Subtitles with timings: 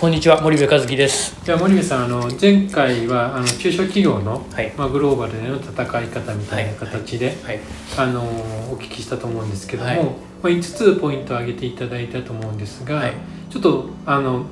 [0.00, 1.36] こんにちは森部和樹です。
[1.44, 7.60] じゃあ森部さんあの前回はあの中小企業の、はいまあ、グローバルでの戦い方みたいな形で、はい。
[7.98, 10.04] あのお聞きしたと思うんですけども、はいま
[10.44, 13.12] あ、5つポイントを挙げていただいたと思うんですが、はい
[13.50, 14.46] ちょっとあの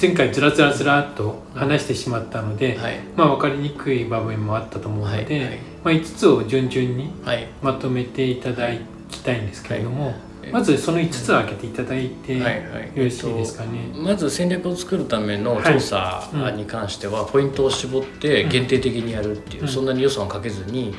[0.00, 3.00] 前回ずらずらずらっと話してしまったので、はい。
[3.14, 7.46] まあ、分かりにくい場面もあったと思うので、はいはいまあ、5つを順々にはい。
[7.60, 8.70] まとめていただ
[9.10, 10.14] きたいんですけれども、はい
[10.52, 12.92] まずその5つを挙げていただいて、はいはい。
[12.94, 13.90] よろしいですかね。
[13.94, 19.68] まず戦略を作るための調査に関しては、ポイントを絞って限定的にやるっていう、うん。
[19.68, 20.94] そんなに予算をかけずに、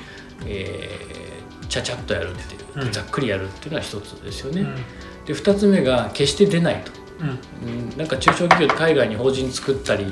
[0.46, 1.06] えー
[1.68, 2.92] ちゃちゃっとやるっていう、うん。
[2.92, 4.62] ざっくりやるっていうのは一つですよね。
[4.62, 4.76] うん。
[5.26, 6.92] で二つ目が決して出ないと。
[7.20, 7.90] うん。
[7.90, 7.98] うん。
[7.98, 10.06] なんか中小企業で海外に法人作ったり、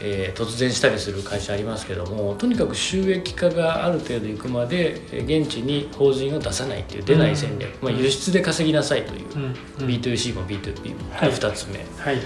[0.00, 7.92] えー突然したりする会社ありますけどもとにかく収益化がある程度いくまでえー現地に法人を出さないっていう出ない戦略、うん。
[7.92, 9.42] まあ、輸出で稼ぎなさいという、うん。
[9.44, 9.46] う
[9.84, 9.86] ん。
[9.86, 11.30] B2C も B2B もはい。
[11.32, 12.20] 2つ目、はい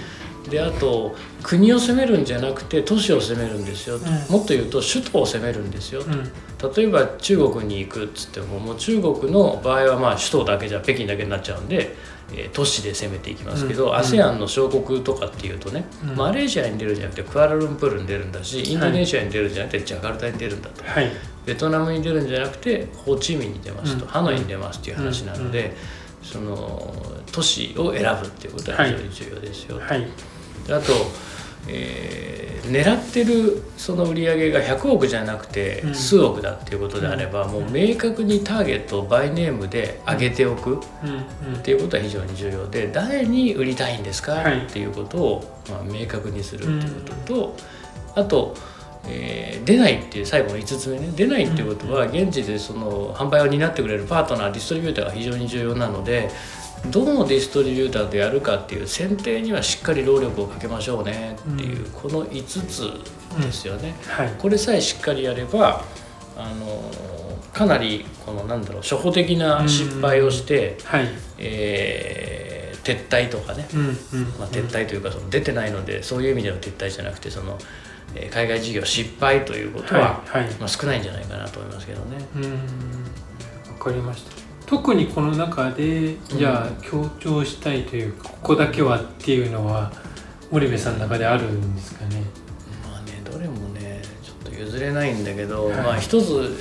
[0.49, 4.01] であと国を攻めるんじゃなくて都市を攻めるんですよ、ん。
[4.01, 6.73] もっと言うと首都を攻めるんですよ、うん。
[6.75, 11.95] 例えば中国に行くっつってももう中国の場合はまあ首都だけじゃ北京だけになっちゃうんで、
[12.33, 13.95] えー都市で攻めていきますけど、うん。
[13.95, 16.15] ASEAN の小国とかっていうとね、うん。
[16.15, 20.83] マレーシアに出るんじゃなくてクアラルンプールに出るんだしインドネシアに出るんじゃなくてジャカルタに出るんだと。
[20.83, 21.11] はい。
[21.45, 24.11] ベトナムに出るんじゃなくてホーチミンに出ますと、うん。
[24.11, 25.75] ハノイに出ますっていう話なので、
[26.23, 26.93] その
[27.31, 29.79] 都市を選ぶっていうことは非常に重要ですよ。
[29.79, 30.07] はい。
[30.67, 30.93] であと、
[31.67, 35.95] えー狙ってるその売り上げが100億じゃなくてうん。
[35.95, 41.53] 数億だっていうことであれば、もう明確にターゲットをバイネームで上げておくっうん。
[41.55, 41.63] うん。
[41.63, 44.65] ていうことは非常に重要で誰に売りたいんですか、はい。
[44.65, 47.55] っていうことを、まあ、明確にするっていうことと、
[48.15, 48.55] あと、
[49.07, 51.11] えー出ないっていう最後の5つ目ね。
[51.15, 56.31] 出ないっていうことは現地でその販売を担ってくれるパートナーディストリビューターが非常に重要なので
[56.89, 63.93] どのディストリビューターとやるかっていう選定にはしっかり労力をかけましょうねっていう、この5つですよね。
[64.07, 65.85] はいこれさえしっかりやれば
[66.35, 66.91] あの
[67.53, 71.07] かなりこのなんだろう初歩的な失敗をして、はい。
[71.37, 73.67] えー撤退とかね、
[74.39, 77.90] まあ、撤退というかその出てないのでそういう意味での撤退じゃなくてその、えー
[78.31, 80.53] 海外事業失敗ということは、はいはい。
[80.55, 82.17] まあ、少ないんじゃないかなと思いますけどね。
[82.35, 82.51] うん。
[83.73, 84.31] わかりました。
[84.67, 89.91] 特にこの中でじゃあ強調したいというかここだけはっていうのは
[90.49, 92.23] 森部さんの中であるんですかね？
[92.89, 95.75] まあねどれもねちょっと譲れないんだけど、はい。
[95.77, 96.55] まあ一つ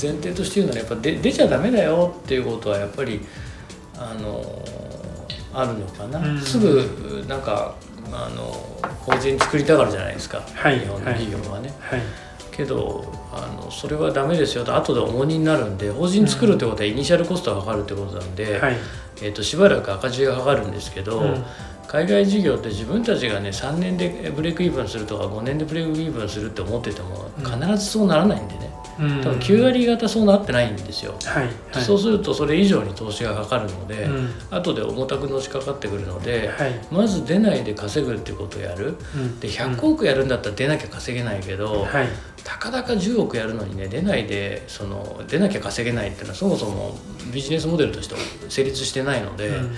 [0.00, 3.20] 前提として言うならやっぱ出出ちゃダメだよっていうことはやっぱり
[3.98, 4.64] あの
[5.52, 6.40] あるのかな、うん。
[6.40, 7.74] すぐなんか
[8.12, 8.52] あの
[9.00, 11.72] 法人作りたがるじゃないですか、はい日本の企業はね。
[11.80, 12.00] はい。
[12.52, 18.76] けどあのそれはダメですよと後で重荷になるんで法人作るってことはイニシャルコストがかかるってことなんで、はい。
[19.22, 21.44] えー、としばらく赤字がかかるんですけど、うん。
[21.86, 27.44] 海外事業って自分たちがね3年でブレイクイーブンするとか5年でブレイクイーブンするって思っててもうん。
[27.44, 28.70] 必ずそうならないんでね。
[28.74, 28.79] うん
[29.22, 31.44] 多分9割方そうなってないんですよ、はい。
[31.72, 31.82] はい。
[31.82, 34.30] そうするとそれ以上に投資がかかるので、うん。
[34.50, 36.80] 後で重たくのしかかってくるので、はい。
[36.90, 38.96] まず出ないで稼ぐってことをやる。
[39.14, 39.40] うん。
[39.40, 42.08] で100億やるんだったら出なきゃ稼げないけど、はい。
[42.44, 46.98] たかだか10億やるのにね出ないでその出なきゃ稼げないっていうのはそもそも
[47.32, 48.14] ビジネスモデルとして
[48.48, 49.74] 成立してないので、うん。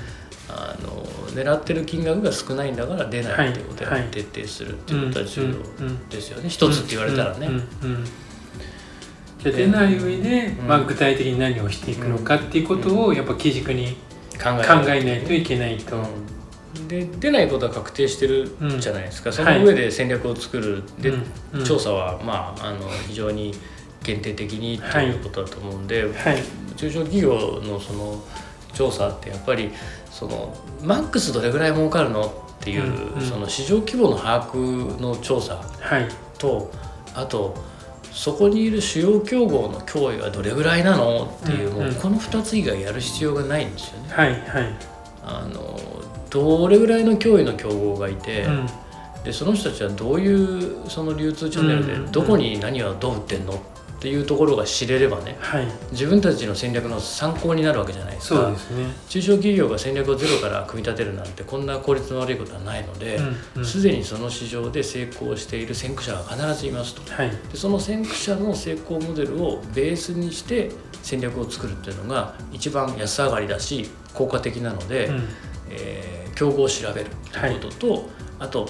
[0.49, 5.51] あの狙ってる金額が少ないんだから出ないっていうことを徹底するっていうことは重うん。
[5.51, 6.09] う要ん。
[6.09, 6.49] ですよね。
[6.49, 7.49] 一つって言われたらね。
[9.43, 10.69] じゃあ出ない上で、うん。
[10.69, 13.97] まあ、具体的に何をしていくのかっていうことをやっぱ基軸に
[14.43, 15.33] 考えないと。
[15.33, 16.89] いけないと、うん。
[16.89, 21.13] で出ないことは確定してるじゃないですか、そはいの上で戦略を作る、で、
[21.65, 23.55] 調査は、まあ、あの非常に
[24.03, 26.43] 限定的にということだと思うんで、はい。
[26.77, 28.23] 中小企業のその
[28.73, 29.71] 調査ってやっぱり
[30.11, 32.27] そのマックスどれぐらい儲かるの
[32.61, 33.13] っていう、うん。
[33.15, 33.21] うん。
[33.21, 36.09] その市場規模の把握の調査はい。
[36.39, 36.71] と
[37.15, 37.55] あと
[38.13, 44.09] そこにいる主要競合の脅威はどれぐらいなのっていう,、もうこの2つ以外やる必要がないんですよね。
[44.11, 44.77] はいはい。
[45.25, 45.81] あの
[46.31, 48.67] どれぐらいの脅威の競合がいて、うん。
[49.25, 53.57] でその人たちはどういうその流通チャンネルでうんどこに何をどう売ってんのっ
[54.03, 55.67] ていうところが知れればねはい。
[55.93, 58.51] 自分たちの戦略の参考になるわけじゃないですか。
[58.51, 58.57] ね。
[59.09, 63.65] 中小企業が戦略をゼロから組み立てるなんてこんな効率の悪いことはないのでうんうん。
[63.65, 67.13] すで、にその市場で成功している先駆者が必ずいますと。
[67.13, 67.31] はい。
[67.31, 70.73] でその先駆者の成功モデルをベースにして
[71.03, 75.29] 戦略を作るっていうのが一番安上がりだし効果的なので、うん。
[75.71, 78.09] えー競合を調べるっていうことと、
[78.39, 78.69] あと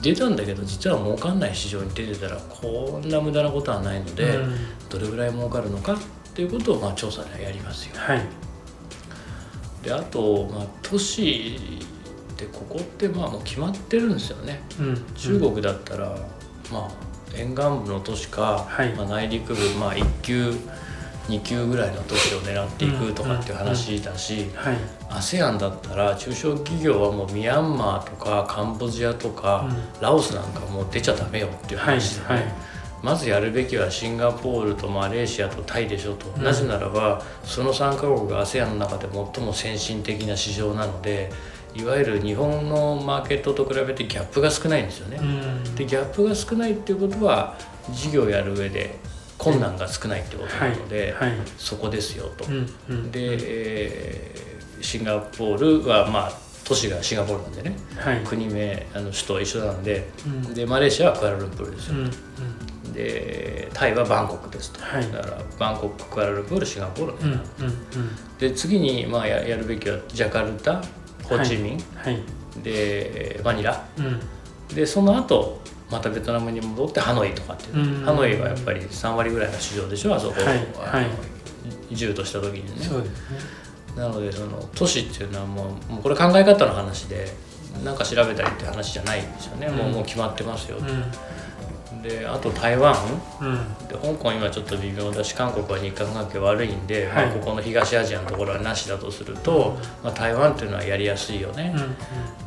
[0.00, 4.56] 出たんだけど実は儲かんない市場に出てたらこんな無駄なことはないので、うん
[4.88, 5.96] どれぐらい儲かるのかっ
[6.32, 7.96] ていうことをまあ調査ではやりますよ。
[7.96, 8.22] はい
[9.82, 11.58] であと、まあ、都市
[12.32, 14.62] ってここってまあもう決まってるんですよね。
[14.80, 16.16] うん中国だったら、
[16.72, 20.54] まあ沿岸部の都市か、はいまあ、内陸部、まあ、1級
[21.28, 24.76] 2級ぐらいの都市を狙っていくとかっていう話だし、はい。
[25.10, 30.02] ASEAN だったら中小企業はもうミャンマーとかカンボジアとか、うん。
[30.02, 32.54] ラオスなんかもう出ちゃダメよっていうはい話でね、はい
[33.00, 36.42] まずやるべきはシンガポールとマレーシアとタイでしょと、うん。
[36.42, 41.30] なぜならばその3カ国が ASEAN の中で最も先進的な市場なので
[41.76, 45.18] いわゆる日本のマーケットと比べてギャップが少ないんですよね。
[45.20, 45.74] うん。
[45.76, 47.56] でギャップが少ないっていうことは
[47.92, 48.96] 事業をやる上で
[49.52, 52.44] 困難が少ないってことなので、はいそこですよと。
[52.46, 53.10] うんうん。
[53.10, 54.48] で、えー
[54.80, 56.32] シンガポールはまあ
[56.64, 57.76] 都市がシンガポールなんでね。
[57.96, 58.20] はい。
[58.24, 60.54] 国名あの首都は一緒なんでうん。
[60.54, 62.92] でマレーシアはクアラルンプールですよ、うんうん。
[62.92, 65.12] でタイはバンコクですと、はい。
[65.12, 67.14] だからバンコククアラルンプールシンガポール、
[68.38, 70.80] で次にまあややるべきはジャカルタ
[71.24, 72.22] ホチミン、はい。
[72.62, 73.84] でマニラ。
[73.98, 74.20] うん。
[74.74, 75.60] でその後
[75.90, 78.04] またベトナムに戻ってハノイとかっていう、うん。
[78.04, 80.58] ハノイはやっぱり3割ぐらいの市場でしょあそこ、はい。
[80.76, 81.06] あのはい
[81.90, 82.84] 10とした時にね。
[82.84, 83.38] そうですね。
[83.96, 87.26] なのでその都市っていうのはもうもうこれ考え方の話で
[87.82, 89.92] なんか調べたりって話じゃないんですよね、もううん。
[89.94, 90.82] もう決まってますよ、う
[92.02, 92.94] であと台湾？
[92.94, 92.96] ん
[93.40, 93.88] うん。
[93.88, 97.26] で香港今ちょっと微妙だし韓国は日韓関係悪いんで、はい。
[97.26, 101.74] まあ、ここの東アジアのところはなしだとすると、まあ、台湾っていうのはやりやすいよね。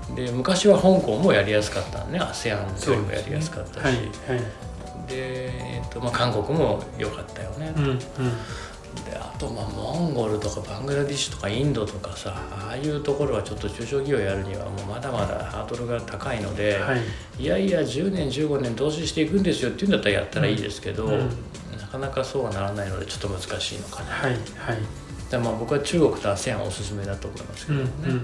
[0.10, 4.06] う、んで昔は香港もやりやすかったね ASEAN よりもやりやすかったし、はいはい。
[5.08, 8.00] で、えっとまあ、韓国も良かったよね、うんうん
[9.06, 17.02] であとまあモンゴルとかバングラディッシュとかインドとかさああいうところはちょっと中小企業やるにはもうまだまだハードルが高いので、はい。
[17.44, 21.30] い、やいや10年15年投資していくんですよっていうんだったらやったらいいですけど、うん。
[21.80, 24.42] なかなかそうはならないのでちょっと難しいのかな、はいはい
[25.32, 28.22] でまあ僕は中国と ASEAN おすすめだと思いますけうんどね、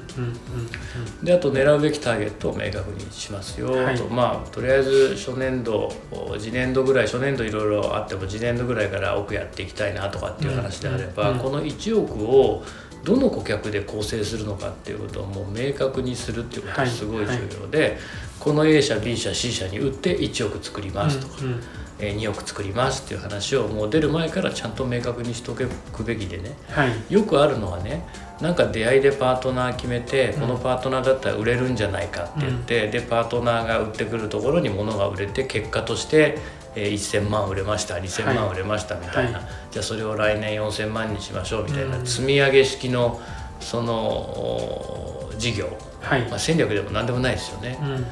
[1.23, 3.95] であと狙うべきターゲットを明確にしますよ、はい。
[3.95, 5.89] とまあとりあえず初年度
[6.37, 12.63] 次年度ぐらい初年度いろいろあっても次年度ぐらいから奥やっていきたいなとかっていう話であれば、この1億を
[13.05, 17.97] どの顧客で構成するのかっていうことをもう明確にするっていうことがすごい重要で、
[18.37, 21.59] この A 社 B 社 C 社に売って1億作りますとか、うんうん。
[21.96, 26.55] えー2億作りますっていう話をもう出る前からちゃんと明確にしておくべきでね。
[26.69, 26.91] はい。
[27.09, 28.07] よくあるのはね
[28.39, 30.41] なんか出会いでパートナー決めて、うん。
[30.41, 36.37] このパートナーだったら売れるんじゃないかって言って、でパートナーが売ってくるところに物が売れて結果として、
[36.75, 39.47] えー1000万売れました2000万売れましたみたいな、はい。
[39.71, 42.05] じゃあそれを来年4000万にしましょうみたいな、うん。
[42.05, 43.19] 積み上げ式の
[43.59, 46.21] そのお事業、はい。
[46.29, 47.79] まあ、戦略でも何でもないですよね。
[47.81, 48.05] うん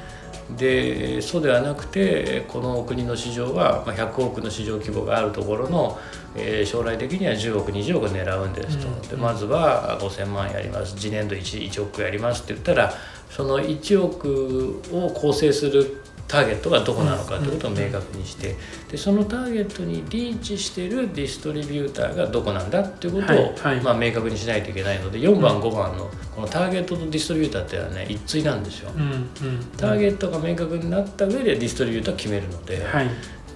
[0.52, 5.98] でそうではなくてこの国の市場はまあ100億の市場規模があるところの、
[6.36, 10.96] えー将来的には10億20億狙うんですと、うんでまずは5000万やります。
[10.96, 12.94] 次年度 1, 1億やりますって言ったら
[13.30, 18.56] その1億を構成するターゲットがどこなのかということを明確にして
[18.90, 23.82] でそのターゲットにリーチしてるディストリビューターがどこなんだっていうことを、はいはい。
[23.82, 28.92] まあ、明確にしないといけないので4番5番のこのターゲットとディストリビューターっていうのはね一対なんですよ。
[28.96, 29.66] うんうん。
[29.78, 33.10] ターゲットが明確になった上でディストリビューターを決めるので、はい。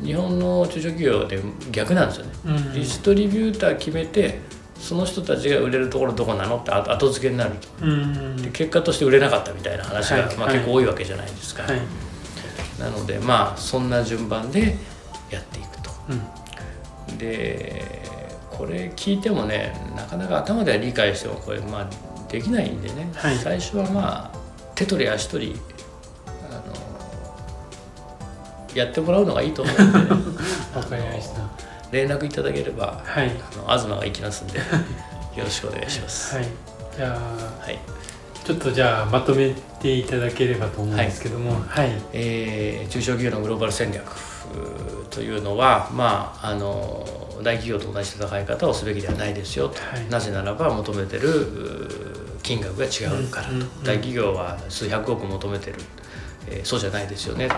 [0.03, 1.41] 日本の中小企業で
[1.71, 4.39] 逆なんですよね、うんディストリビューター決めて
[4.79, 7.67] その人たちが売れるところどこなのって後後付けになると。
[7.85, 11.81] うんで結果として売れなかったみたいな話が、まあ、結構多いわけじゃないですか、はい
[12.79, 14.75] なのでまあそんな順番で
[15.29, 15.91] やっていくと。
[16.09, 17.17] うん。
[17.17, 17.99] で
[18.49, 21.89] これ聞いてもねなかなか頭では理解してもこれまあ
[22.29, 23.35] できないんでね、はい。
[23.35, 24.37] 最初はまあ
[24.75, 25.55] 手取り足取り
[26.49, 26.63] あの
[28.75, 29.91] やってもらうのがいいと思うんで、ね、
[30.75, 31.41] わかりました。
[31.91, 33.29] 連絡いただければはい。
[33.29, 34.63] あの東が行きますんでよ
[35.43, 36.35] ろしくお願いします。
[36.35, 36.45] はい。
[36.95, 37.09] じゃあ
[37.63, 37.79] はい
[38.49, 41.51] ちょっとじゃあまとめていただければと思うんですけども。
[41.67, 41.91] はい。
[42.13, 44.03] えー中小企業のグローバル戦略
[45.11, 47.05] というのは、まあ、あの
[47.43, 50.09] 大企業と同じ戦い方をすべきではないですよと、はい。
[50.09, 51.29] なぜならば求めてる
[52.41, 55.75] 金額が違うからと、うんうんうん大企業は数百億求めてる、
[56.47, 57.55] えーそうじゃないですよねと。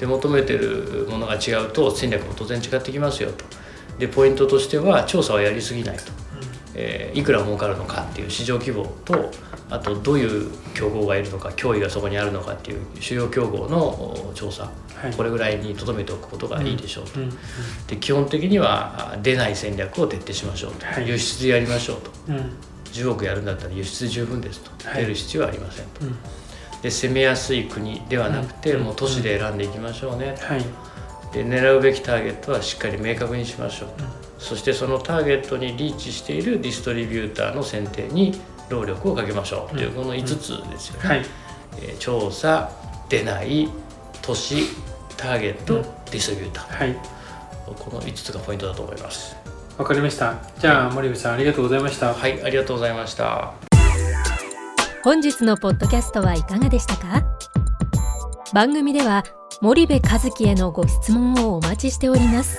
[0.00, 3.44] で求めてるものが違うと戦略も当然違ってきますよと。
[3.96, 6.06] でポイントとしては調査はやりすぎないと
[6.74, 9.30] えーいくら儲かるのかっていう市場規模と
[9.70, 14.70] あとどういう競合がいるのか脅威がそこにあるのかっていう主要競合のお調査
[15.02, 15.12] はい。
[15.12, 17.30] これぐらいにとどめておくことがいいでしょうと、うん
[17.88, 21.08] で基本的にはあ出ない戦略を徹底しましょうと、はい。
[21.08, 22.10] 輸出やりましょうと。
[22.28, 22.36] うん。
[22.36, 22.52] うん
[22.92, 25.00] 10億やるんだったら輸出十分ですと、はい。
[25.00, 26.02] 出る必要はありませんと。
[26.02, 26.16] うん。
[26.82, 30.60] で攻めやすい国ではなくて、うんもう都市で選んでいきましょうね、はい。
[31.32, 34.04] で狙うべきターゲットはしっかり明確にしましょうと、
[34.42, 39.76] そしてそのターゲットにリーチしているディストリビューターの選定に労力をかけましょう。
[39.76, 41.26] といううんこの5つですよね、はい。
[41.78, 42.70] えー調査
[43.08, 43.68] 出ない
[44.22, 44.64] 都市
[45.16, 46.78] ターゲット、うんディストリビューター。
[46.78, 46.96] はい。
[47.78, 49.36] この5つがポイントだと思います。
[49.78, 50.34] わかりました。
[50.58, 52.12] じゃあ森部さんありがとうございました。
[52.12, 53.52] はいありがとうございました。
[55.04, 57.22] 本日のポッドキャストはいかがでしたか？
[58.52, 59.24] 番組では
[59.60, 62.58] 森部和樹へのご質問をお待ちしております